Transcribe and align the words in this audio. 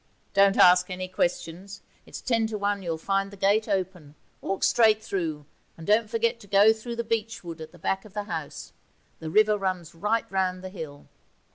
Don't 0.33 0.57
ask 0.57 0.89
any 0.89 1.07
questions; 1.07 1.83
it 2.07 2.15
is 2.15 2.21
ten 2.21 2.47
to 2.47 2.57
one 2.57 2.81
you'll 2.81 2.97
find 2.97 3.29
the 3.29 3.37
gate 3.37 3.67
open; 3.67 4.15
walk 4.41 4.63
straight 4.63 5.03
through, 5.03 5.45
and 5.77 5.85
don't 5.85 6.09
forget 6.09 6.39
to 6.39 6.47
go 6.47 6.73
through 6.73 6.95
the 6.95 7.03
beech 7.03 7.43
wood 7.43 7.61
at 7.61 7.71
the 7.71 7.77
back 7.77 8.03
of 8.03 8.15
the 8.15 8.23
house; 8.23 8.73
the 9.19 9.29
river 9.29 9.59
runs 9.59 9.93
right 9.93 10.25
round 10.31 10.63
the 10.63 10.69
hill. 10.69 11.07